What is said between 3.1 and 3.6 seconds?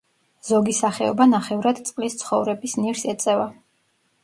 ეწევა.